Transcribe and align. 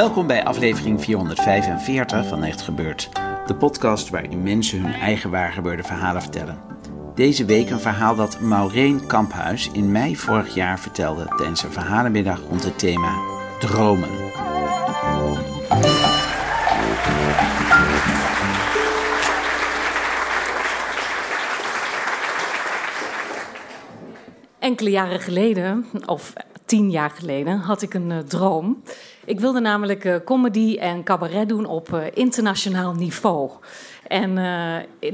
Welkom 0.00 0.26
bij 0.26 0.44
aflevering 0.44 1.02
445 1.04 2.26
van 2.26 2.44
Echt 2.44 2.62
Gebeurd. 2.62 3.08
De 3.46 3.54
podcast 3.54 4.10
waarin 4.10 4.42
mensen 4.42 4.80
hun 4.80 4.92
eigen 4.92 5.30
waargebeurde 5.30 5.82
verhalen 5.82 6.22
vertellen. 6.22 6.58
Deze 7.14 7.44
week 7.44 7.70
een 7.70 7.80
verhaal 7.80 8.14
dat 8.14 8.40
Maureen 8.40 9.06
Kamphuis 9.06 9.70
in 9.72 9.92
mei 9.92 10.16
vorig 10.16 10.54
jaar 10.54 10.78
vertelde 10.78 11.24
tijdens 11.36 11.62
een 11.62 11.72
verhalenmiddag 11.72 12.40
rond 12.48 12.64
het 12.64 12.78
thema 12.78 13.18
dromen. 13.58 14.08
Enkele 24.58 24.90
jaren 24.90 25.20
geleden, 25.20 25.86
of 26.06 26.32
tien 26.70 26.90
jaar 26.90 27.10
geleden, 27.10 27.58
had 27.58 27.82
ik 27.82 27.94
een 27.94 28.10
uh, 28.10 28.18
droom. 28.18 28.82
Ik 29.24 29.40
wilde 29.40 29.60
namelijk 29.60 30.04
uh, 30.04 30.16
comedy 30.24 30.76
en 30.76 31.02
cabaret 31.02 31.48
doen 31.48 31.66
op 31.66 31.88
uh, 31.88 32.02
internationaal 32.14 32.94
niveau. 32.94 33.50
En 34.06 34.34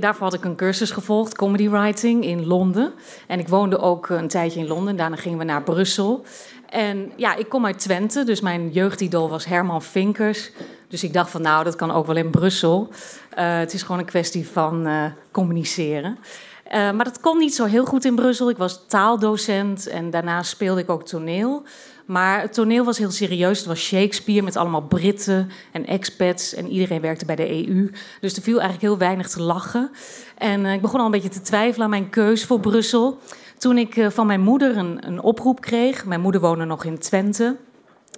daarvoor 0.01 0.25
had 0.25 0.35
ik 0.35 0.45
een 0.45 0.57
cursus 0.57 0.91
gevolgd, 0.91 1.37
comedy 1.37 1.69
writing, 1.69 2.25
in 2.25 2.47
Londen. 2.47 2.93
En 3.27 3.39
ik 3.39 3.49
woonde 3.49 3.79
ook 3.79 4.09
een 4.09 4.29
tijdje 4.29 4.61
in 4.61 4.67
Londen. 4.67 4.97
Daarna 4.97 5.17
gingen 5.17 5.39
we 5.39 5.45
naar 5.45 5.63
Brussel. 5.63 6.25
En 6.69 7.13
ja, 7.17 7.35
ik 7.35 7.49
kom 7.49 7.67
uit 7.67 7.79
Twente, 7.79 8.25
dus 8.25 8.41
mijn 8.41 8.71
jeugdidool 8.71 9.29
was 9.29 9.45
Herman 9.45 9.83
Vinkers. 9.83 10.51
Dus 10.89 11.05
ik 11.05 11.13
dacht 11.13 11.31
van, 11.31 11.43
nou, 11.43 11.65
dat 11.65 11.77
kan 11.77 11.91
ook 11.91 12.07
wel 12.07 12.17
in 12.17 12.31
Brussel. 12.31 12.89
het 13.35 13.75
is 13.75 13.83
gewoon 13.83 13.99
een 13.99 14.07
kwestie 14.07 14.49
van 14.49 14.89
communiceren. 15.31 16.19
Uh, 16.67 16.73
maar 16.73 17.05
dat 17.05 17.21
kon 17.21 17.39
niet 17.39 17.55
zo 17.55 17.65
heel 17.65 17.85
goed 17.85 18.05
in 18.05 18.15
Brussel. 18.15 18.51
Ik 18.51 18.57
was 18.57 18.87
taaldocent 18.87 19.87
en 19.87 20.11
daarna 20.11 20.43
speelde 20.43 20.81
ik 20.81 20.91
ook 20.91 21.07
toneel. 21.07 21.63
Maar 22.07 22.41
het 22.41 22.53
toneel 22.53 22.85
was 22.85 22.99
heel 22.99 23.11
serieus. 23.11 23.59
Het 23.59 23.67
was 23.67 23.81
Shakespeare 23.81 24.43
met 24.43 24.57
allemaal 24.57 24.83
Britten 24.83 25.51
en 25.73 25.87
expats. 25.87 26.55
En 26.55 26.69
iedereen 26.69 27.01
werkte 27.01 27.25
bij 27.25 27.37
de 27.37 27.69
EU. 27.69 27.91
Dus 28.21 28.37
er 28.37 28.43
viel 28.43 28.61
eigenlijk 28.61 28.83
heel 28.83 28.99
weinig 28.99 29.29
te 29.29 29.43
lachen. 29.43 29.91
En 30.39 30.65
uh, 30.65 30.73
ik 30.73 30.81
begon 30.81 31.01
al 31.01 31.07
een 31.07 31.11
beetje 31.11 31.29
te 31.29 31.41
twijfelen 31.41 31.85
aan 31.85 31.91
mijn 31.91 32.11
keus 32.11 32.45
voor 32.45 32.61
Brussel. 32.61 33.19
Toen 33.59 33.79
ik 33.79 33.97
uh, 33.97 34.11
van 34.11 34.27
mijn 34.27 34.41
moeder 34.41 34.77
een, 34.77 35.07
een 35.07 35.21
oproep 35.21 35.61
kreeg. 35.61 36.05
Mijn 36.05 36.21
moeder 36.21 36.41
woonde 36.41 36.65
nog 36.65 36.85
in 36.85 36.99
Twente. 36.99 37.57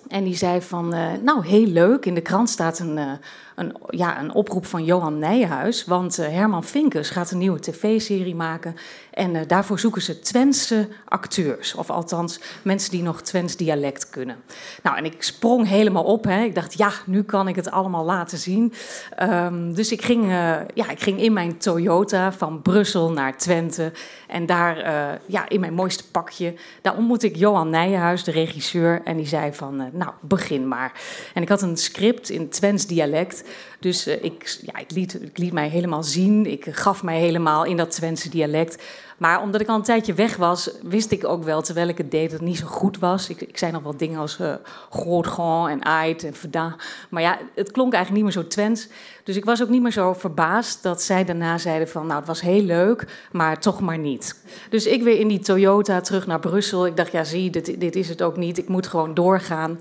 En 0.09 0.25
die 0.25 0.37
zei 0.37 0.63
van, 0.63 0.89
nou 1.23 1.47
heel 1.47 1.67
leuk, 1.67 2.07
in 2.07 2.15
de 2.15 2.21
krant 2.21 2.51
staat 2.51 2.79
een, 2.79 2.99
een, 3.59 3.77
ja, 3.89 4.21
een 4.21 4.35
oproep 4.35 4.67
van 4.67 4.85
Johan 4.85 5.19
Nijhuis. 5.19 5.85
Want 5.85 6.19
uh, 6.19 6.29
Herman 6.29 6.65
Vinkers 6.65 7.11
gaat 7.11 7.31
een 7.31 7.39
nieuwe 7.39 7.61
tv-serie 7.61 8.35
maken. 8.35 8.77
En 9.11 9.47
daarvoor 9.47 9.79
zoeken 9.79 10.03
ze 10.03 10.21
Twentse 10.21 10.89
acteurs. 11.05 11.75
Of 11.75 11.91
althans, 11.91 12.41
mensen 12.63 12.91
die 12.91 13.03
nog 13.03 13.23
Twents 13.23 13.57
dialect 13.57 14.11
kunnen. 14.11 14.37
Nou, 14.83 14.97
en 14.97 15.05
ik 15.05 15.23
sprong 15.23 15.69
helemaal 15.69 16.05
op. 16.05 16.25
Hè. 16.25 16.43
Ik 16.43 16.55
dacht, 16.55 16.79
ja, 16.79 16.91
nu 17.07 17.23
kan 17.23 17.49
ik 17.49 17.57
het 17.57 17.71
allemaal 17.71 18.05
laten 18.05 18.39
zien. 18.39 18.73
Um, 19.23 19.75
dus 19.75 19.93
ik 19.93 20.03
ging, 20.03 20.31
ja, 20.75 20.91
ik 20.91 21.01
ging 21.01 21.21
in 21.21 21.33
mijn 21.33 21.59
Toyota 21.59 22.33
van 22.33 22.63
Brussel 22.63 23.13
naar 23.13 23.37
Twente. 23.37 23.93
En 24.27 24.47
daar, 24.47 24.77
ja, 25.27 25.49
in 25.49 25.61
mijn 25.61 25.75
mooiste 25.75 26.11
pakje, 26.11 26.55
daar 26.83 26.97
ontmoette 26.97 27.27
ik 27.27 27.37
Johan 27.37 27.71
Nijhuis, 27.71 28.25
de 28.25 28.31
regisseur. 28.31 29.01
En 29.05 29.17
die 29.17 29.27
zei 29.27 29.55
van, 29.55 29.91
nou, 29.93 30.13
begin 30.21 30.69
maar. 30.69 30.93
En 31.35 31.43
ik 31.43 31.49
had 31.49 31.63
een 31.63 31.77
script 31.77 32.31
in 32.31 32.49
Twents 32.49 32.87
dialect. 32.87 33.45
Dus 33.81 34.09
uh, 34.09 34.25
ik, 34.25 34.59
ja, 34.63 34.79
ik, 34.79 34.91
liet, 34.91 35.23
ik 35.23 35.39
liet 35.39 35.53
mij 35.53 35.69
helemaal 35.69 36.03
zien. 36.03 36.47
Ik 36.47 36.67
gaf 36.71 37.03
mij 37.03 37.19
helemaal 37.19 37.65
in 37.65 37.77
dat 37.77 37.91
Twentse 37.91 38.29
dialect. 38.29 38.83
Maar 39.19 39.43
omdat 39.43 39.61
ik 39.61 39.69
al 39.69 39.75
een 39.75 39.83
tijdje 39.83 40.15
weg 40.15 40.37
was, 40.37 40.71
wist 40.83 41.11
ik 41.11 41.25
ook 41.25 41.45
wel, 41.45 41.63
terwijl 41.63 41.89
ik 41.89 41.99
het 41.99 42.11
deed, 42.11 42.31
dat 42.31 42.41
het 42.41 42.49
niet 42.49 42.59
zo 42.59 42.67
goed 42.67 42.99
was. 42.99 43.29
Ik, 43.29 43.41
ik 43.41 43.59
zei 43.59 43.73
nog 43.73 43.83
wel 43.83 43.97
dingen 43.97 44.21
als 44.21 44.39
uh, 44.41 45.71
en 45.71 45.83
ait 45.85 46.25
en 46.25 46.35
verda. 46.35 46.77
Maar 47.09 47.23
ja, 47.23 47.39
het 47.55 47.71
klonk 47.71 47.93
eigenlijk 47.93 48.25
niet 48.25 48.35
meer 48.35 48.45
zo 48.45 48.49
Twents. 48.49 48.89
Dus 49.25 49.37
ik 49.37 49.45
was 49.45 49.63
ook 49.63 49.69
niet 49.69 49.83
meer 49.83 49.93
zo 49.93 50.13
verbaasd 50.13 50.83
dat 50.83 51.03
zij 51.03 51.25
daarna 51.25 51.59
zeiden 51.59 51.89
van... 51.89 52.07
nou, 52.07 52.19
het 52.19 52.29
was 52.29 52.41
heel 52.41 52.63
leuk, 52.63 53.27
maar 53.33 53.61
toch 53.61 53.81
maar 53.81 53.99
niet. 53.99 54.43
Dus 54.71 54.87
ik 54.87 55.03
weer 55.03 55.19
in 55.19 55.29
die 55.29 55.39
Toyota 55.39 56.01
terug 56.01 56.27
naar 56.27 56.41
Brussel. 56.41 56.87
Ik 56.87 56.97
dacht, 56.97 57.13
ja, 57.13 57.25
zie, 57.25 57.51
dit, 57.51 57.81
dit 57.81 57.97
is 57.97 58.09
het 58.09 58.23
ook 58.23 58.37
niet. 58.37 58.59
Ik 58.59 58.69
moet 58.69 58.87
gewoon 58.87 59.15
doorgaan. 59.15 59.79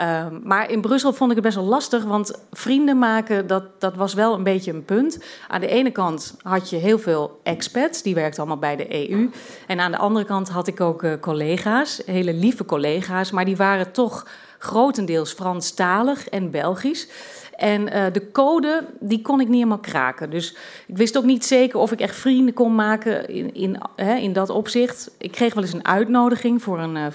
Um, 0.00 0.40
maar 0.44 0.70
in 0.70 0.80
Brussel 0.80 1.12
vond 1.12 1.30
ik 1.30 1.36
het 1.36 1.44
best 1.44 1.56
wel 1.56 1.66
lastig, 1.66 2.04
want 2.04 2.42
vrienden 2.52 2.98
maken, 2.98 3.46
dat, 3.46 3.64
dat 3.78 3.94
was 3.94 4.14
wel 4.14 4.34
een 4.34 4.42
beetje 4.42 4.72
een 4.72 4.84
punt. 4.84 5.18
Aan 5.48 5.60
de 5.60 5.66
ene 5.66 5.90
kant 5.90 6.34
had 6.42 6.70
je 6.70 6.76
heel 6.76 6.98
veel 6.98 7.40
expats, 7.42 8.02
die 8.02 8.14
werkten 8.14 8.38
allemaal 8.38 8.58
bij 8.58 8.76
de 8.76 9.10
EU. 9.10 9.30
En 9.66 9.80
aan 9.80 9.90
de 9.90 9.98
andere 9.98 10.24
kant 10.24 10.48
had 10.48 10.66
ik 10.66 10.80
ook 10.80 11.02
uh, 11.02 11.12
collega's, 11.20 12.02
hele 12.06 12.34
lieve 12.34 12.64
collega's, 12.64 13.30
maar 13.30 13.44
die 13.44 13.56
waren 13.56 13.92
toch 13.92 14.26
grotendeels 14.58 15.32
Franstalig 15.32 16.28
en 16.28 16.50
Belgisch. 16.50 17.08
En 17.56 17.82
uh, 17.82 18.04
de 18.12 18.30
code, 18.32 18.84
die 19.00 19.22
kon 19.22 19.40
ik 19.40 19.46
niet 19.46 19.56
helemaal 19.56 19.78
kraken. 19.78 20.30
Dus 20.30 20.56
ik 20.86 20.96
wist 20.96 21.16
ook 21.16 21.24
niet 21.24 21.44
zeker 21.44 21.78
of 21.78 21.92
ik 21.92 22.00
echt 22.00 22.16
vrienden 22.16 22.54
kon 22.54 22.74
maken 22.74 23.28
in, 23.28 23.54
in, 23.54 23.80
hè, 23.96 24.14
in 24.14 24.32
dat 24.32 24.50
opzicht. 24.50 25.10
Ik 25.18 25.32
kreeg 25.32 25.54
wel 25.54 25.62
eens 25.62 25.72
een 25.72 25.86
uitnodiging 25.86 26.62
voor 26.62 26.78
een, 26.78 27.12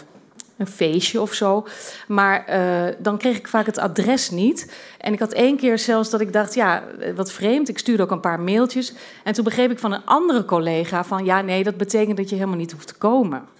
een 0.58 0.68
feestje 0.68 1.22
of 1.22 1.34
zo. 1.34 1.68
Maar 2.08 2.46
uh, 2.50 2.94
dan 2.98 3.18
kreeg 3.18 3.38
ik 3.38 3.48
vaak 3.48 3.66
het 3.66 3.78
adres 3.78 4.30
niet. 4.30 4.74
En 4.98 5.14
ik 5.14 5.20
had 5.20 5.34
één 5.34 5.58
keer 5.58 5.80
zelfs 5.80 6.10
dat 6.10 6.22
ik 6.22 6.34
dacht, 6.34 6.54
ja, 6.54 6.84
wat 7.16 7.32
vreemd. 7.32 7.70
Ik 7.70 7.78
stuurde 7.78 8.04
ook 8.04 8.12
een 8.12 8.20
paar 8.20 8.40
mailtjes. 8.40 8.94
En 9.24 9.34
toen 9.34 9.44
begreep 9.44 9.72
ik 9.72 9.80
van 9.80 9.92
een 9.92 10.06
andere 10.06 10.46
collega 10.46 11.04
van... 11.04 11.26
ja, 11.26 11.42
nee, 11.42 11.64
dat 11.64 11.78
betekent 11.78 12.18
dat 12.18 12.30
je 12.30 12.36
helemaal 12.36 12.58
niet 12.58 12.72
hoeft 12.72 12.88
te 12.88 12.96
komen. 12.96 13.42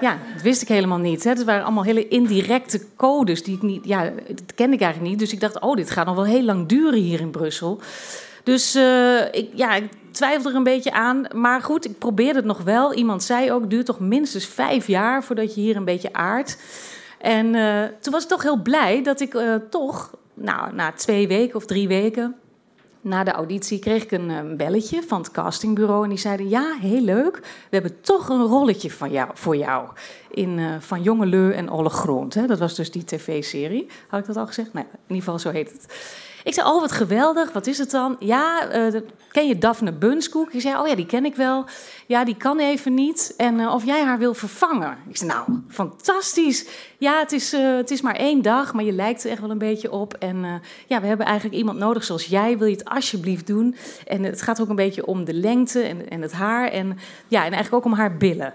Ja, 0.00 0.18
dat 0.34 0.42
wist 0.42 0.62
ik 0.62 0.68
helemaal 0.68 0.98
niet. 0.98 1.24
Het 1.24 1.44
waren 1.44 1.64
allemaal 1.64 1.84
hele 1.84 2.08
indirecte 2.08 2.86
codes 2.96 3.42
die 3.42 3.56
ik 3.56 3.62
niet... 3.62 3.84
Ja, 3.84 4.02
dat 4.28 4.54
kende 4.54 4.74
ik 4.74 4.82
eigenlijk 4.82 5.10
niet. 5.10 5.18
Dus 5.18 5.32
ik 5.32 5.40
dacht, 5.40 5.60
oh, 5.60 5.76
dit 5.76 5.90
gaat 5.90 6.06
nog 6.06 6.14
wel 6.14 6.24
heel 6.24 6.42
lang 6.42 6.68
duren 6.68 7.00
hier 7.00 7.20
in 7.20 7.30
Brussel. 7.30 7.80
Dus 8.50 8.76
uh, 8.76 9.20
ik, 9.32 9.48
ja, 9.54 9.74
ik 9.74 9.90
twijfelde 10.10 10.48
er 10.48 10.54
een 10.54 10.62
beetje 10.62 10.92
aan. 10.92 11.26
Maar 11.34 11.62
goed, 11.62 11.84
ik 11.84 11.98
probeerde 11.98 12.38
het 12.38 12.44
nog 12.44 12.62
wel. 12.62 12.94
Iemand 12.94 13.22
zei 13.22 13.52
ook, 13.52 13.70
duurt 13.70 13.86
toch 13.86 14.00
minstens 14.00 14.46
vijf 14.46 14.86
jaar 14.86 15.24
voordat 15.24 15.54
je 15.54 15.60
hier 15.60 15.76
een 15.76 15.84
beetje 15.84 16.12
aardt. 16.12 16.58
En 17.18 17.54
uh, 17.54 17.82
toen 18.00 18.12
was 18.12 18.22
ik 18.22 18.28
toch 18.28 18.42
heel 18.42 18.62
blij 18.62 19.02
dat 19.02 19.20
ik 19.20 19.34
uh, 19.34 19.54
toch, 19.54 20.10
nou, 20.34 20.74
na 20.74 20.92
twee 20.92 21.28
weken 21.28 21.56
of 21.56 21.66
drie 21.66 21.88
weken... 21.88 22.34
Na 23.02 23.24
de 23.24 23.30
auditie 23.30 23.78
kreeg 23.78 24.02
ik 24.02 24.10
een, 24.10 24.56
belletje 24.56 25.02
van 25.02 25.18
het 25.20 25.30
castingbureau. 25.30 26.02
En 26.02 26.08
die 26.08 26.18
zeiden, 26.18 26.48
ja, 26.48 26.76
heel 26.80 27.00
leuk. 27.00 27.36
We 27.40 27.76
hebben 27.76 28.00
toch 28.00 28.28
een 28.28 28.42
rolletje 28.42 28.90
van 28.90 29.10
jou, 29.10 29.30
voor 29.34 29.56
jou. 29.56 29.88
In, 30.30 30.60
van 30.80 31.02
Jonge 31.02 31.26
Leu 31.26 31.52
en 31.52 31.70
Olle 31.70 31.88
Grond. 31.88 32.34
Hè? 32.34 32.46
Dat 32.46 32.58
was 32.58 32.74
dus 32.74 32.90
die 32.90 33.04
tv-serie. 33.04 33.86
Had 34.08 34.20
ik 34.20 34.26
dat 34.26 34.36
al 34.36 34.46
gezegd? 34.46 34.72
Nee, 34.72 34.84
in 34.84 35.14
ieder 35.14 35.24
geval 35.24 35.38
zo 35.38 35.50
heet 35.50 35.72
het. 35.72 35.86
Ik 36.44 36.54
zei, 36.54 36.68
oh, 36.68 36.80
wat 36.80 36.92
geweldig. 36.92 37.52
Wat 37.52 37.66
is 37.66 37.78
het 37.78 37.90
dan? 37.90 38.16
Ja, 38.18 38.74
uh, 38.74 39.00
ken 39.32 39.46
je 39.46 39.58
Daphne 39.58 39.92
Bunskoek? 39.92 40.52
Ik 40.52 40.60
zei, 40.60 40.78
oh 40.78 40.86
ja, 40.86 40.94
die 40.94 41.06
ken 41.06 41.24
ik 41.24 41.34
wel. 41.36 41.64
Ja, 42.06 42.24
die 42.24 42.36
kan 42.36 42.58
even 42.58 42.94
niet. 42.94 43.34
En 43.36 43.58
uh, 43.58 43.74
of 43.74 43.84
jij 43.84 44.04
haar 44.04 44.18
wil 44.18 44.34
vervangen? 44.34 44.96
Ik 45.08 45.16
zei, 45.16 45.30
nou, 45.30 45.60
fantastisch. 45.68 46.66
Ja, 46.98 47.18
het 47.18 47.32
is, 47.32 47.54
uh, 47.54 47.76
het 47.76 47.90
is 47.90 48.00
maar 48.00 48.16
één 48.16 48.42
dag, 48.42 48.72
maar 48.72 48.84
je 48.84 48.92
lijkt 48.92 49.24
er 49.24 49.30
echt 49.30 49.40
wel 49.40 49.50
een 49.50 49.58
beetje 49.58 49.92
op. 49.92 50.14
En 50.14 50.62
ja, 50.86 51.00
we 51.00 51.06
hebben 51.06 51.26
eigenlijk 51.26 51.56
iemand 51.56 51.78
nodig 51.78 52.04
zoals 52.04 52.26
jij. 52.26 52.58
Wil 52.58 52.66
je 52.66 52.76
het 52.76 52.88
alsjeblieft 52.88 53.46
doen? 53.46 53.76
En 54.06 54.22
het 54.22 54.42
gaat 54.42 54.60
ook 54.60 54.68
een 54.68 54.76
beetje 54.76 55.06
om 55.06 55.24
de 55.24 55.34
lengte 55.34 55.80
en, 55.80 56.08
en 56.08 56.22
het 56.22 56.32
haar. 56.32 56.68
En 56.68 56.98
ja, 57.28 57.44
en 57.44 57.52
eigenlijk 57.52 57.74
ook 57.74 57.92
om 57.92 57.98
haar 57.98 58.16
billen. 58.16 58.54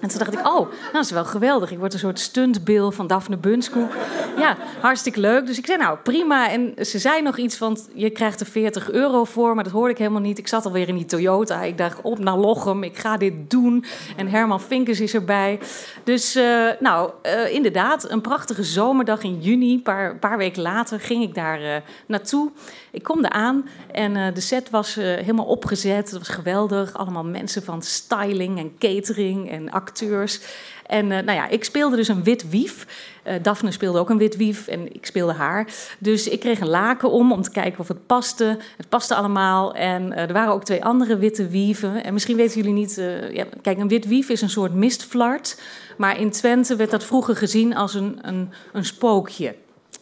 En 0.00 0.08
toen 0.08 0.18
dacht 0.18 0.32
ik, 0.32 0.38
oh, 0.38 0.54
nou, 0.54 0.68
dat 0.92 1.04
is 1.04 1.10
wel 1.10 1.24
geweldig. 1.24 1.70
Ik 1.70 1.78
word 1.78 1.92
een 1.92 1.98
soort 1.98 2.18
stuntbil 2.18 2.92
van 2.92 3.06
Daphne 3.06 3.36
Bunskoek. 3.36 3.92
Ja, 4.38 4.56
hartstikke 4.80 5.20
leuk. 5.20 5.46
Dus 5.46 5.58
ik 5.58 5.66
zei, 5.66 5.78
nou, 5.78 5.98
prima. 5.98 6.50
En 6.50 6.74
ze 6.86 6.98
zei 6.98 7.22
nog 7.22 7.38
iets 7.38 7.56
van, 7.56 7.78
je 7.94 8.10
krijgt 8.10 8.40
er 8.40 8.46
40 8.46 8.90
euro 8.90 9.24
voor. 9.24 9.54
Maar 9.54 9.64
dat 9.64 9.72
hoorde 9.72 9.90
ik 9.90 9.98
helemaal 9.98 10.20
niet. 10.20 10.38
Ik 10.38 10.48
zat 10.48 10.64
alweer 10.64 10.88
in 10.88 10.94
die 10.94 11.04
Toyota. 11.04 11.62
Ik 11.62 11.78
dacht, 11.78 12.00
op 12.02 12.18
naar 12.18 12.36
Lochem, 12.36 12.82
ik 12.82 12.98
ga 12.98 13.16
dit 13.16 13.50
doen. 13.50 13.84
En 14.16 14.28
Herman 14.28 14.60
Vinkers 14.60 15.00
is 15.00 15.14
erbij. 15.14 15.60
Dus, 16.04 16.36
uh, 16.36 16.70
nou, 16.80 17.10
uh, 17.26 17.54
inderdaad, 17.54 18.10
een 18.10 18.20
prachtige 18.20 18.64
zomerdag 18.64 19.22
in 19.22 19.40
juni. 19.40 19.72
Een 19.72 19.82
paar, 19.82 20.16
paar 20.16 20.38
weken 20.38 20.62
later 20.62 21.00
ging 21.00 21.22
ik 21.22 21.34
daar 21.34 21.62
uh, 21.62 21.76
naartoe. 22.06 22.50
Ik 22.90 23.02
kom 23.02 23.24
eraan 23.24 23.68
en 23.92 24.34
de 24.34 24.40
set 24.40 24.70
was 24.70 24.94
helemaal 24.94 25.44
opgezet. 25.44 26.10
Het 26.10 26.18
was 26.18 26.28
geweldig. 26.28 26.94
Allemaal 26.94 27.24
mensen 27.24 27.62
van 27.62 27.82
styling 27.82 28.58
en 28.58 28.78
catering 28.78 29.50
en 29.50 29.72
acteurs. 29.80 30.40
En 30.86 31.04
uh, 31.04 31.10
nou 31.10 31.32
ja, 31.32 31.48
ik 31.48 31.64
speelde 31.64 31.96
dus 31.96 32.08
een 32.08 32.22
wit 32.22 32.50
wief. 32.50 32.86
Uh, 33.26 33.34
Daphne 33.42 33.70
speelde 33.70 33.98
ook 33.98 34.10
een 34.10 34.18
wit 34.18 34.36
wief 34.36 34.66
en 34.66 34.94
ik 34.94 35.06
speelde 35.06 35.32
haar. 35.32 35.66
Dus 35.98 36.28
ik 36.28 36.40
kreeg 36.40 36.60
een 36.60 36.68
laken 36.68 37.10
om 37.10 37.32
om 37.32 37.42
te 37.42 37.50
kijken 37.50 37.80
of 37.80 37.88
het 37.88 38.06
paste. 38.06 38.58
Het 38.76 38.88
paste 38.88 39.14
allemaal. 39.14 39.74
En 39.74 40.12
uh, 40.12 40.18
er 40.18 40.32
waren 40.32 40.52
ook 40.52 40.64
twee 40.64 40.84
andere 40.84 41.16
witte 41.16 41.48
wieven. 41.48 42.04
En 42.04 42.12
misschien 42.12 42.36
weten 42.36 42.56
jullie 42.56 42.72
niet... 42.72 42.94
Ja, 43.32 43.46
kijk, 43.62 43.78
een 43.78 43.88
wit 43.88 44.06
wief 44.06 44.28
is 44.28 44.42
een 44.42 44.50
soort 44.50 44.74
mistflart. 44.74 45.60
Maar 45.96 46.20
in 46.20 46.30
Twente 46.30 46.76
werd 46.76 46.90
dat 46.90 47.04
vroeger 47.04 47.36
gezien 47.36 47.76
als 47.76 47.94
een, 47.94 48.18
een, 48.22 48.50
een 48.72 48.84
spookje. 48.84 49.54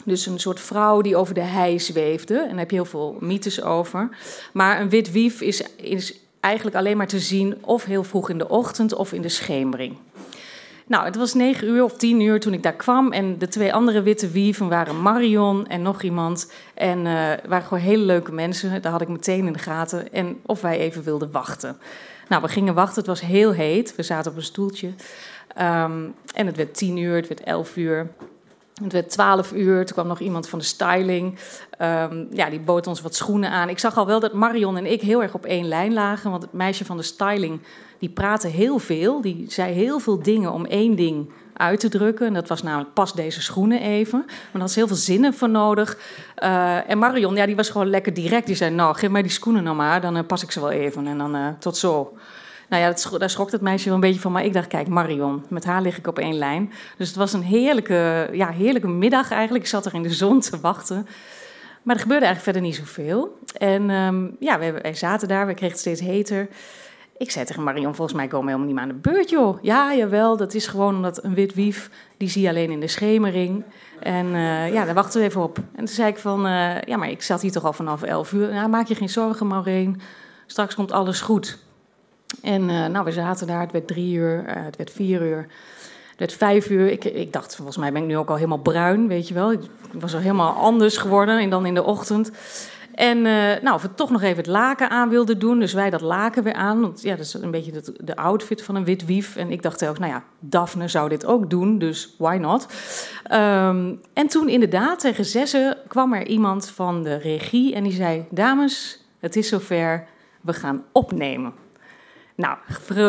Dus 0.05 0.27
een 0.27 0.41
soort 0.41 0.61
vrouw 0.61 1.01
die 1.01 1.17
over 1.17 1.35
de 1.35 1.41
hei 1.41 1.79
zweefde. 1.81 2.39
En 2.39 2.49
daar 2.49 2.59
heb 2.59 2.71
je 2.71 2.77
heel 2.77 2.85
veel 2.85 3.17
mythes 3.21 3.63
over. 3.63 4.09
Maar 4.53 4.81
een 4.81 4.89
wit 4.89 5.13
wief 5.13 5.41
is, 5.41 5.63
is 5.77 6.15
eigenlijk 6.49 6.77
alleen 6.77 6.97
maar 6.97 7.07
te 7.07 7.19
zien 7.19 7.59
of 7.61 7.85
heel 7.85 8.05
vroeg 8.05 8.31
in 8.31 8.39
de 8.39 8.49
ochtend 8.49 8.95
of 8.95 9.13
in 9.13 9.23
de 9.23 9.29
schemering. 9.29 9.97
Nou, 10.87 11.05
het 11.05 11.17
was 11.17 11.35
negen 11.35 11.69
uur 11.69 11.85
of 11.85 11.97
tien 11.97 12.21
uur 12.21 12.41
toen 12.41 12.53
ik 12.53 12.63
daar 12.63 12.73
kwam. 12.73 13.13
En 13.13 13.39
de 13.39 13.49
twee 13.49 13.75
andere 13.75 14.03
witte 14.03 14.31
wieven 14.31 14.69
waren 14.69 15.03
Marion 15.03 15.67
en 15.67 15.83
nog 15.83 16.03
iemand. 16.03 16.53
En 16.75 16.99
uh, 16.99 17.33
waren 17.47 17.63
gewoon 17.63 17.83
hele 17.83 18.05
leuke 18.05 18.33
mensen. 18.33 18.83
Daar 18.83 18.93
had 18.93 19.01
ik 19.01 19.09
meteen 19.09 19.47
in 19.47 19.53
de 19.53 19.59
gaten. 19.59 20.13
En 20.13 20.39
of 20.47 20.61
wij 20.61 20.79
even 20.79 21.03
wilden 21.03 21.31
wachten. 21.31 21.77
Nou, 22.29 22.43
we 22.43 22.49
gingen 22.49 22.75
wachten. 22.75 22.97
Het 22.97 23.07
was 23.07 23.21
heel 23.21 23.53
heet. 23.53 23.95
We 23.97 24.03
zaten 24.03 24.31
op 24.31 24.37
een 24.37 24.43
stoeltje. 24.43 24.87
Um, 25.61 26.15
en 26.35 26.47
het 26.47 26.57
werd 26.57 26.75
tien 26.75 26.97
uur, 26.97 27.17
het 27.17 27.29
werd 27.29 27.41
elf 27.41 27.77
uur. 27.77 28.11
Het 28.83 28.93
werd 28.93 29.11
twaalf 29.11 29.53
uur, 29.53 29.85
toen 29.85 29.95
kwam 29.95 30.07
nog 30.07 30.21
iemand 30.21 30.49
van 30.49 30.59
de 30.59 30.65
styling. 30.65 31.39
Um, 31.83 32.29
ja, 32.31 32.51
die 32.51 32.61
bood 32.61 32.87
ons 32.87 33.01
wat 33.01 33.15
schoenen 33.15 33.51
aan. 33.51 33.69
Ik 33.69 33.79
zag 33.79 33.97
al 33.97 34.07
wel 34.07 34.21
dat 34.21 34.33
Marion 34.33 34.77
en 34.77 34.93
ik 34.93 35.01
heel 35.01 35.23
erg 35.23 35.35
op 35.35 35.45
één 35.45 35.69
lijn 35.69 35.93
lagen. 35.93 36.31
Want 36.31 36.43
het 36.43 36.53
meisje 36.53 36.85
van 36.85 36.97
de 36.97 37.03
styling, 37.03 37.61
die 37.99 38.09
praatte 38.09 38.49
heel 38.49 38.79
veel. 38.79 39.21
Die 39.21 39.45
zei 39.49 39.73
heel 39.73 39.99
veel 39.99 40.23
dingen 40.23 40.53
om 40.53 40.65
één 40.65 40.97
ding 40.97 41.31
uit 41.53 41.81
te 41.81 41.89
drukken. 41.89 42.27
En 42.27 42.35
dat 42.35 42.49
was 42.49 42.63
namelijk 42.63 42.93
pas 42.93 43.15
deze 43.15 43.43
schoenen 43.43 43.81
even. 43.81 44.23
Maar 44.27 44.49
daar 44.53 44.61
had 44.61 44.75
heel 44.75 44.87
veel 44.87 44.97
zinnen 44.97 45.35
voor 45.35 45.51
nodig. 45.51 45.99
Uh, 46.43 46.91
en 46.91 46.99
Marion, 46.99 47.35
ja, 47.35 47.47
die 47.47 47.57
was 47.57 47.71
gewoon 47.71 47.91
lekker 47.91 48.15
direct. 48.15 48.47
Die 48.47 48.57
zei, 48.57 48.75
nou, 48.75 48.97
geef 48.97 49.11
mij 49.11 49.23
die 49.23 49.31
schoenen 49.31 49.63
nou 49.63 49.77
maar. 49.77 50.01
Dan 50.01 50.17
uh, 50.17 50.23
pas 50.27 50.43
ik 50.43 50.51
ze 50.51 50.61
wel 50.61 50.71
even. 50.71 51.07
En 51.07 51.19
dan 51.19 51.37
uh, 51.37 51.49
tot 51.59 51.77
zo. 51.77 52.17
Nou 52.69 52.83
ja, 52.83 52.89
dat, 52.89 53.15
daar 53.19 53.31
schrok 53.31 53.51
het 53.51 53.61
meisje 53.61 53.85
wel 53.85 53.95
een 53.95 54.01
beetje 54.01 54.21
van. 54.21 54.33
Maar 54.33 54.45
ik 54.45 54.53
dacht, 54.53 54.67
kijk, 54.67 54.89
Marion, 54.89 55.45
met 55.49 55.65
haar 55.65 55.83
lig 55.83 55.99
ik 55.99 56.07
op 56.07 56.19
één 56.19 56.39
lijn. 56.39 56.73
Dus 56.97 57.09
het 57.09 57.17
was 57.17 57.33
een 57.33 57.43
heerlijke, 57.43 58.29
ja, 58.33 58.51
heerlijke 58.51 58.89
middag 58.89 59.31
eigenlijk. 59.31 59.65
Ik 59.65 59.71
zat 59.71 59.87
er 59.87 59.95
in 59.95 60.03
de 60.03 60.15
zon 60.15 60.41
te 60.41 60.61
wachten. 60.61 61.07
Maar 61.83 61.95
er 61.95 62.03
gebeurde 62.03 62.27
eigenlijk 62.27 62.57
verder 62.57 62.63
niet 62.63 62.89
zoveel. 62.89 63.39
En 63.53 63.91
um, 63.91 64.37
ja, 64.39 64.59
wij, 64.59 64.95
zaten 64.95 65.29
daar, 65.29 65.47
we 65.47 65.55
kregen 65.55 65.71
het 65.71 65.81
steeds 65.81 66.01
heter. 66.01 66.49
Ik 67.17 67.31
zei 67.31 67.45
tegen 67.45 67.63
Marion, 67.63 67.95
volgens 67.95 68.17
mij 68.17 68.27
komen 68.27 68.45
we 68.45 68.53
helemaal 68.53 68.75
niet 68.75 68.85
meer 68.85 68.95
aan 68.95 69.03
de 69.03 69.11
beurt, 69.11 69.31
joh. 69.31 69.63
Ja, 69.63 69.95
jawel, 69.95 70.37
dat 70.37 70.55
is 70.55 70.67
gewoon 70.67 70.95
omdat 70.95 71.25
een 71.25 71.35
wit 71.35 71.55
wief, 71.55 71.91
die 72.17 72.29
zie 72.29 72.43
je 72.43 72.49
alleen 72.49 72.71
in 72.71 72.81
de 72.81 72.89
schemering. 72.89 73.65
En 74.01 74.27
uh, 74.27 74.73
ja, 74.73 74.85
daar 74.85 74.95
wachten 74.95 75.21
we 75.21 75.27
even 75.27 75.43
op. 75.43 75.59
En 75.59 75.85
toen 75.85 75.95
zei 75.95 76.09
ik 76.09 76.19
van, 76.19 76.47
uh, 76.47 76.81
ja, 76.81 76.97
maar 76.97 77.11
ik 77.11 77.23
zat 77.23 77.43
hier 77.43 77.53
toch 77.53 77.65
al 77.65 77.73
vanaf 77.73 78.03
elf 78.03 78.33
uur. 78.33 78.53
Nou, 78.53 78.69
maak 78.69 78.87
je 78.87 78.95
geen 78.95 79.09
zorgen, 79.09 79.47
Maureen. 79.47 80.01
Straks 80.47 80.75
komt 80.75 80.93
alles 80.93 81.21
goed. 81.21 81.59
En 82.43 82.69
uh, 82.69 82.87
nou, 82.87 83.05
we 83.05 83.13
zaten 83.13 83.47
daar, 83.47 83.61
het 83.61 83.73
werd 83.73 83.87
drie 83.87 84.15
uur, 84.15 84.45
uh, 84.47 84.65
het 84.65 84.77
werd 84.77 84.91
vier 84.91 85.23
uur, 85.23 85.47
het 86.09 86.19
werd 86.19 86.33
vijf 86.33 86.71
uur. 86.71 86.91
Ik, 86.91 87.05
ik, 87.05 87.33
dacht, 87.33 87.57
volgens 87.57 87.77
mij 87.77 87.93
ben 87.93 88.03
ik 88.03 88.09
nu 88.09 88.17
ook 88.17 88.29
al 88.29 88.37
helemaal 88.37 88.59
bruin, 88.59 89.09
weet 89.09 89.29
je 89.29 89.35
wel. 89.35 89.53
Ik 89.53 89.61
was 89.93 90.15
al 90.15 90.21
helemaal 90.21 90.53
anders 90.53 90.97
geworden 90.97 91.51
dan 91.51 91.67
in 91.67 91.75
de 91.75 91.85
ochtend. 91.85 92.31
En 92.99 93.17
uh, 93.17 93.25
nou, 93.63 93.75
of 93.75 93.83
we 93.83 93.95
toch 93.95 94.11
nog 94.11 94.23
even 94.23 94.37
het 94.37 94.47
laken 94.47 94.91
aan 94.91 95.09
wilden 95.09 95.39
doen. 95.39 95.59
Dus 95.59 95.73
wij 95.73 95.91
dat 95.91 96.01
laken 96.01 96.43
weer 96.43 96.53
aan. 96.53 96.81
Want 96.81 97.03
ja, 97.03 97.17
dat 97.17 97.25
is 97.25 97.35
een 97.35 97.51
beetje 97.51 97.73
de, 97.73 97.95
de 98.05 98.17
outfit 98.17 98.63
van 98.63 98.75
een 98.75 98.85
wit 98.85 99.05
wief. 99.05 99.37
En 99.37 99.51
ik 99.51 99.63
dacht 99.63 99.87
ook, 99.87 99.99
nou 99.99 100.13
ja, 100.13 100.25
Daphne 100.39 100.89
zou 100.89 101.09
dit 101.09 101.27
ook 101.27 101.51
doen, 101.51 101.79
dus 101.79 102.15
why 102.19 102.37
not? 102.41 102.67
Um, 103.33 104.01
en 104.13 104.27
toen 104.29 104.49
inderdaad, 104.49 105.01
tegen 105.01 105.25
zessen, 105.25 105.77
kwam 105.89 106.13
er 106.13 106.27
iemand 106.27 106.69
van 106.69 107.03
de 107.03 107.17
regie 107.17 107.75
en 107.75 107.83
die 107.83 107.93
zei... 107.93 108.25
Dames, 108.31 109.05
het 109.19 109.37
is 109.37 109.49
zover, 109.49 110.07
we 110.41 110.53
gaan 110.53 110.85
opnemen. 110.93 111.53
Nou, 112.39 112.59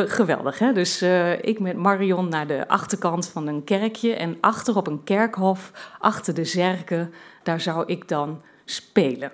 geweldig 0.07 0.59
hè. 0.59 0.73
Dus 0.73 1.03
uh, 1.03 1.43
ik 1.43 1.59
met 1.59 1.75
Marion 1.75 2.29
naar 2.29 2.47
de 2.47 2.67
achterkant 2.67 3.27
van 3.27 3.47
een 3.47 3.63
kerkje. 3.63 4.15
En 4.15 4.37
achter 4.41 4.75
op 4.75 4.87
een 4.87 5.03
kerkhof, 5.03 5.71
achter 5.99 6.33
de 6.33 6.45
zerken, 6.45 7.13
daar 7.43 7.61
zou 7.61 7.83
ik 7.85 8.07
dan 8.07 8.41
spelen. 8.65 9.31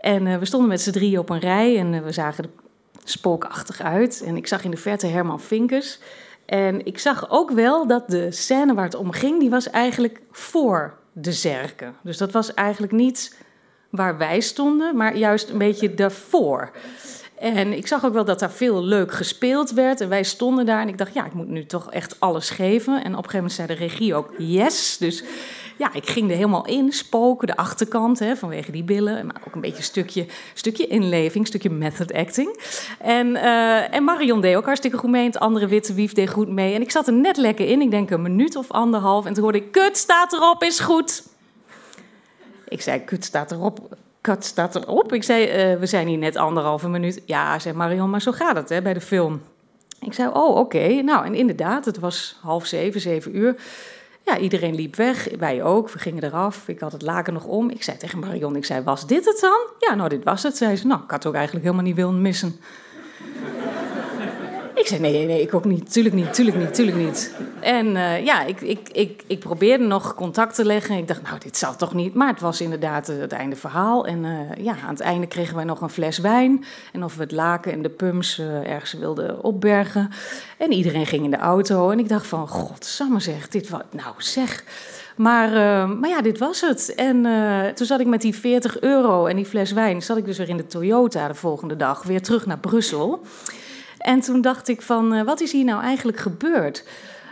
En 0.00 0.26
uh, 0.26 0.38
we 0.38 0.44
stonden 0.44 0.68
met 0.68 0.80
z'n 0.80 0.90
drieën 0.90 1.18
op 1.18 1.30
een 1.30 1.38
rij 1.38 1.78
en 1.78 1.92
uh, 1.92 2.02
we 2.02 2.12
zagen 2.12 2.44
er 2.44 2.50
spookachtig 3.04 3.80
uit. 3.80 4.22
En 4.26 4.36
ik 4.36 4.46
zag 4.46 4.64
in 4.64 4.70
de 4.70 4.76
verte 4.76 5.06
Herman 5.06 5.40
Vinkers. 5.40 5.98
En 6.44 6.86
ik 6.86 6.98
zag 6.98 7.30
ook 7.30 7.50
wel 7.50 7.86
dat 7.86 8.08
de 8.08 8.30
scène 8.30 8.74
waar 8.74 8.84
het 8.84 8.94
om 8.94 9.12
ging, 9.12 9.40
die 9.40 9.50
was 9.50 9.70
eigenlijk 9.70 10.20
voor 10.30 10.98
de 11.12 11.32
zerken. 11.32 11.94
Dus 12.02 12.16
dat 12.16 12.32
was 12.32 12.54
eigenlijk 12.54 12.92
niet 12.92 13.44
waar 13.90 14.18
wij 14.18 14.40
stonden, 14.40 14.96
maar 14.96 15.16
juist 15.16 15.50
een 15.50 15.58
beetje 15.58 15.94
daarvoor. 15.94 16.70
En 17.38 17.72
ik 17.72 17.86
zag 17.86 18.04
ook 18.04 18.12
wel 18.12 18.24
dat 18.24 18.38
daar 18.38 18.50
veel 18.50 18.82
leuk 18.82 19.12
gespeeld 19.12 19.70
werd. 19.70 20.00
En 20.00 20.08
wij 20.08 20.22
stonden 20.22 20.66
daar 20.66 20.80
en 20.80 20.88
ik 20.88 20.98
dacht, 20.98 21.14
ja, 21.14 21.24
ik 21.24 21.32
moet 21.32 21.48
nu 21.48 21.66
toch 21.66 21.92
echt 21.92 22.20
alles 22.20 22.50
geven. 22.50 22.94
En 22.94 23.16
op 23.16 23.24
een 23.24 23.30
gegeven 23.30 23.36
moment 23.36 23.52
zei 23.52 23.66
de 23.66 23.74
regie 23.74 24.14
ook 24.14 24.34
yes. 24.38 24.96
Dus 24.98 25.24
ja, 25.76 25.94
ik 25.94 26.08
ging 26.08 26.30
er 26.30 26.36
helemaal 26.36 26.66
in, 26.66 26.92
spoken, 26.92 27.46
de 27.46 27.56
achterkant, 27.56 28.18
hè, 28.18 28.36
vanwege 28.36 28.70
die 28.70 28.84
billen. 28.84 29.26
Maar 29.26 29.42
ook 29.46 29.54
een 29.54 29.60
beetje 29.60 29.76
een 29.76 29.82
stukje, 29.82 30.26
stukje 30.54 30.86
inleving, 30.86 31.36
een 31.36 31.46
stukje 31.46 31.70
method 31.70 32.12
acting. 32.12 32.60
En, 32.98 33.26
uh, 33.26 33.94
en 33.94 34.04
Marion 34.04 34.40
deed 34.40 34.56
ook 34.56 34.64
hartstikke 34.64 34.96
goed 34.96 35.10
mee. 35.10 35.20
En 35.20 35.26
het 35.26 35.38
andere 35.38 35.66
witte 35.66 35.94
wief 35.94 36.12
deed 36.12 36.30
goed 36.30 36.48
mee. 36.48 36.74
En 36.74 36.80
ik 36.80 36.90
zat 36.90 37.06
er 37.06 37.12
net 37.12 37.36
lekker 37.36 37.68
in, 37.68 37.80
ik 37.80 37.90
denk 37.90 38.10
een 38.10 38.22
minuut 38.22 38.56
of 38.56 38.70
anderhalf. 38.70 39.26
En 39.26 39.34
toen 39.34 39.42
hoorde 39.42 39.58
ik, 39.58 39.72
kut, 39.72 39.96
staat 39.96 40.32
erop, 40.32 40.62
is 40.62 40.80
goed. 40.80 41.22
Ik 42.68 42.82
zei, 42.82 43.04
kut, 43.04 43.24
staat 43.24 43.52
erop 43.52 43.96
kat 44.26 44.44
staat 44.44 44.74
erop. 44.74 45.12
Ik 45.12 45.22
zei, 45.22 45.72
uh, 45.72 45.78
we 45.78 45.86
zijn 45.86 46.06
hier 46.06 46.18
net 46.18 46.36
anderhalve 46.36 46.88
minuut. 46.88 47.22
Ja, 47.24 47.58
zei 47.58 47.74
Marion, 47.74 48.10
maar 48.10 48.22
zo 48.22 48.32
gaat 48.32 48.56
het 48.56 48.68
hè, 48.68 48.82
bij 48.82 48.94
de 48.94 49.00
film. 49.00 49.42
Ik 50.00 50.12
zei, 50.12 50.28
oh, 50.32 50.56
oké. 50.56 50.88
Nou, 50.88 51.26
en 51.26 51.34
inderdaad, 51.34 51.84
het 51.84 51.98
was 51.98 52.38
half 52.42 52.66
zeven, 52.66 53.00
zeven 53.00 53.36
uur. 53.36 53.56
Ja, 54.24 54.38
iedereen 54.38 54.74
liep 54.74 54.96
weg, 54.96 55.28
wij 55.38 55.62
ook. 55.62 55.90
We 55.90 55.98
gingen 55.98 56.24
eraf. 56.24 56.68
Ik 56.68 56.80
had 56.80 56.92
het 56.92 57.02
laken 57.02 57.32
nog 57.32 57.44
om. 57.44 57.70
Ik 57.70 57.82
zei 57.82 57.96
tegen 57.96 58.18
Marion, 58.18 58.56
ik 58.56 58.64
zei, 58.64 58.82
was 58.82 59.06
dit 59.06 59.24
het 59.24 59.40
dan? 59.40 59.58
Ja, 59.78 59.94
nou, 59.94 60.08
dit 60.08 60.24
was 60.24 60.42
het. 60.42 60.56
Zei 60.56 60.76
ze, 60.76 60.86
nou, 60.86 61.02
ik 61.02 61.10
had 61.10 61.26
ook 61.26 61.34
eigenlijk 61.34 61.64
helemaal 61.64 61.86
niet 61.86 61.96
willen 61.96 62.22
missen. 62.22 62.60
Ik 64.86 64.92
zei, 64.92 65.12
nee, 65.12 65.26
nee, 65.26 65.42
ik 65.42 65.54
ook 65.54 65.64
niet. 65.64 65.92
Tuurlijk 65.92 66.14
niet, 66.14 66.34
tuurlijk 66.34 66.56
niet, 66.56 66.74
tuurlijk 66.74 66.96
niet. 66.96 67.34
En 67.60 67.86
uh, 67.86 68.24
ja, 68.24 68.44
ik, 68.44 68.60
ik, 68.60 68.88
ik, 68.92 69.22
ik 69.26 69.38
probeerde 69.38 69.84
nog 69.84 70.14
contact 70.14 70.54
te 70.54 70.64
leggen. 70.64 70.96
Ik 70.96 71.08
dacht, 71.08 71.22
nou, 71.22 71.38
dit 71.38 71.56
zal 71.56 71.76
toch 71.76 71.94
niet. 71.94 72.14
Maar 72.14 72.28
het 72.28 72.40
was 72.40 72.60
inderdaad 72.60 73.06
het 73.06 73.32
einde 73.32 73.56
verhaal. 73.56 74.06
En 74.06 74.24
uh, 74.24 74.64
ja, 74.64 74.76
aan 74.84 74.90
het 74.90 75.00
einde 75.00 75.26
kregen 75.26 75.54
wij 75.54 75.64
nog 75.64 75.80
een 75.80 75.90
fles 75.90 76.18
wijn. 76.18 76.64
En 76.92 77.04
of 77.04 77.16
we 77.16 77.22
het 77.22 77.32
laken 77.32 77.72
en 77.72 77.82
de 77.82 77.88
pumps 77.88 78.38
ergens 78.64 78.92
wilden 78.92 79.42
opbergen. 79.42 80.10
En 80.58 80.72
iedereen 80.72 81.06
ging 81.06 81.24
in 81.24 81.30
de 81.30 81.36
auto. 81.36 81.90
En 81.90 81.98
ik 81.98 82.08
dacht 82.08 82.26
van, 82.26 82.48
godsamme 82.48 83.20
zeg, 83.20 83.48
dit 83.48 83.68
wat, 83.68 83.84
nou 83.90 84.14
zeg... 84.18 84.64
Maar, 85.16 85.50
maar 85.88 86.08
ja, 86.08 86.22
dit 86.22 86.38
was 86.38 86.60
het. 86.60 86.94
En 86.94 87.26
toen 87.74 87.86
zat 87.86 88.00
ik 88.00 88.06
met 88.06 88.20
die 88.20 88.34
40 88.34 88.80
euro 88.80 89.26
en 89.26 89.36
die 89.36 89.44
fles 89.44 89.72
wijn... 89.72 90.02
zat 90.02 90.16
ik 90.16 90.24
dus 90.24 90.38
weer 90.38 90.48
in 90.48 90.56
de 90.56 90.66
Toyota 90.66 91.28
de 91.28 91.34
volgende 91.34 91.76
dag, 91.76 92.02
weer 92.02 92.22
terug 92.22 92.46
naar 92.46 92.58
Brussel. 92.58 93.22
En 93.98 94.20
toen 94.20 94.40
dacht 94.40 94.68
ik 94.68 94.82
van, 94.82 95.14
uh, 95.14 95.22
wat 95.22 95.40
is 95.40 95.52
hier 95.52 95.64
nou 95.64 95.82
eigenlijk 95.82 96.18
gebeurd? 96.18 96.84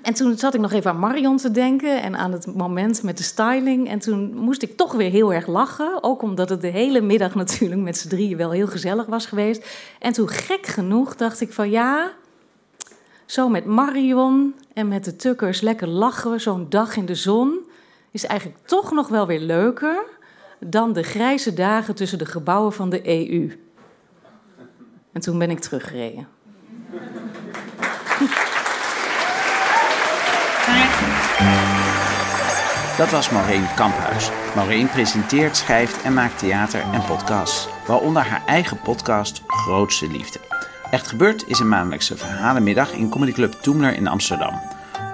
En 0.04 0.14
toen 0.14 0.38
zat 0.38 0.54
ik 0.54 0.60
nog 0.60 0.72
even 0.72 0.90
aan 0.90 0.98
Marion 0.98 1.36
te 1.36 1.50
denken 1.50 2.02
en 2.02 2.16
aan 2.16 2.32
het 2.32 2.54
moment 2.54 3.02
met 3.02 3.16
de 3.16 3.22
styling. 3.22 3.88
En 3.88 3.98
toen 3.98 4.34
moest 4.34 4.62
ik 4.62 4.76
toch 4.76 4.92
weer 4.92 5.10
heel 5.10 5.32
erg 5.32 5.46
lachen. 5.46 6.02
Ook 6.02 6.22
omdat 6.22 6.48
het 6.48 6.60
de 6.60 6.68
hele 6.68 7.00
middag 7.00 7.34
natuurlijk 7.44 7.80
met 7.80 7.96
z'n 7.96 8.08
drieën 8.08 8.36
wel 8.36 8.50
heel 8.50 8.66
gezellig 8.66 9.06
was 9.06 9.26
geweest. 9.26 9.66
En 9.98 10.12
toen 10.12 10.28
gek 10.28 10.66
genoeg 10.66 11.16
dacht 11.16 11.40
ik 11.40 11.52
van 11.52 11.70
ja, 11.70 12.12
zo 13.26 13.48
met 13.48 13.64
Marion 13.64 14.54
en 14.72 14.88
met 14.88 15.04
de 15.04 15.16
tukkers 15.16 15.60
lekker 15.60 15.88
lachen, 15.88 16.40
zo'n 16.40 16.66
dag 16.68 16.96
in 16.96 17.06
de 17.06 17.14
zon, 17.14 17.58
is 18.10 18.26
eigenlijk 18.26 18.66
toch 18.66 18.92
nog 18.92 19.08
wel 19.08 19.26
weer 19.26 19.40
leuker 19.40 20.04
dan 20.58 20.92
de 20.92 21.02
grijze 21.02 21.54
dagen 21.54 21.94
tussen 21.94 22.18
de 22.18 22.26
gebouwen 22.26 22.72
van 22.72 22.90
de 22.90 23.08
EU. 23.08 23.58
En 25.12 25.20
toen 25.20 25.38
ben 25.38 25.50
ik 25.50 25.60
teruggereden. 25.60 26.33
Dat 32.96 33.10
was 33.10 33.30
Maureen 33.30 33.74
Kamphuis. 33.74 34.30
Maureen 34.54 34.88
presenteert, 34.88 35.56
schrijft 35.56 36.02
en 36.02 36.12
maakt 36.12 36.38
theater 36.38 36.80
en 36.92 37.04
podcasts. 37.04 37.68
Waaronder 37.86 38.22
haar 38.22 38.42
eigen 38.46 38.80
podcast 38.80 39.42
Grootste 39.46 40.10
Liefde. 40.10 40.40
Echt 40.90 41.06
Gebeurd 41.06 41.48
is 41.48 41.58
een 41.58 41.68
maandelijkse 41.68 42.16
verhalenmiddag 42.16 42.92
in 42.92 43.08
Comedy 43.08 43.32
Club 43.32 43.52
Toemler 43.52 43.96
in 43.96 44.06
Amsterdam. 44.06 44.60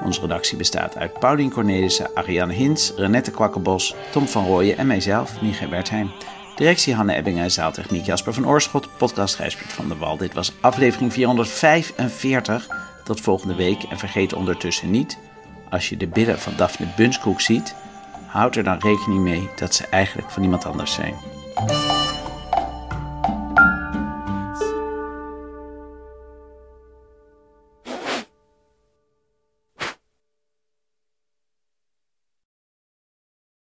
Onze 0.05 0.21
redactie 0.21 0.57
bestaat 0.57 0.97
uit 0.97 1.19
Paulien 1.19 1.51
Cornelissen, 1.51 2.11
Ariane 2.15 2.53
Hins, 2.53 2.93
Renette 2.97 3.31
Kwakkenbos, 3.31 3.95
Tom 4.11 4.29
van 4.29 4.45
Rooyen 4.45 4.77
en 4.77 4.87
mijzelf, 4.87 5.41
Michael 5.41 5.71
Bertheim. 5.71 6.11
Directie 6.57 6.95
Hanne 6.95 7.15
Ebbingen, 7.15 7.51
zaaltechniek 7.51 8.07
Jasper 8.07 8.35
van 8.35 8.47
Oorschot, 8.47 8.89
podcast 8.97 9.35
Gijsbert 9.35 9.73
van 9.73 9.89
der 9.89 9.99
Wal. 9.99 10.17
Dit 10.17 10.35
was 10.35 10.53
aflevering 10.61 11.13
445. 11.13 12.69
Tot 13.05 13.21
volgende 13.21 13.55
week 13.55 13.83
en 13.83 13.99
vergeet 13.99 14.33
ondertussen 14.33 14.91
niet, 14.91 15.19
als 15.71 15.89
je 15.89 15.97
de 15.97 16.07
billen 16.07 16.39
van 16.39 16.53
Daphne 16.57 16.87
Bunskoek 16.97 17.41
ziet, 17.41 17.75
houd 18.27 18.57
er 18.57 18.65
dan 18.65 18.79
rekening 18.79 19.21
mee 19.21 19.49
dat 19.57 19.75
ze 19.75 19.87
eigenlijk 19.87 20.31
van 20.31 20.43
iemand 20.43 20.67
anders 20.67 20.93
zijn. 20.93 21.15